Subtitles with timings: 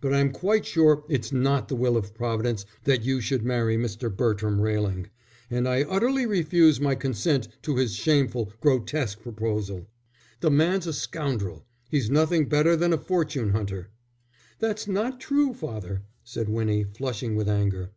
[0.00, 4.10] But I'm quite sure it's not the will of Providence that you should marry Mr.
[4.10, 5.10] Bertram Railing,
[5.50, 9.86] and I utterly refuse my consent to his shameful, grotesque proposal.
[10.40, 13.90] The man's a scoundrel; he's nothing better than a fortune hunter."
[14.60, 17.90] "That's not true, father," said Winnie, flushing with anger.